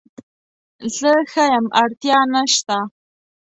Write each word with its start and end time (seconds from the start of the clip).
زه 0.97 1.11
ښه 1.31 1.43
یم 1.53 1.65
اړتیا 1.83 2.19
نشته 2.33 2.77